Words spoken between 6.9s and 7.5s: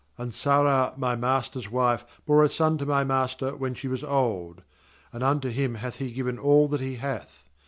hath.